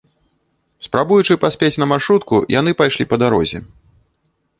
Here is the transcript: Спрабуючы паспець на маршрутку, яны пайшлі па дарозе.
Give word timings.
Спрабуючы 0.85 1.33
паспець 1.43 1.77
на 1.83 1.87
маршрутку, 1.91 2.35
яны 2.59 2.71
пайшлі 2.79 3.07
па 3.13 3.21
дарозе. 3.25 3.63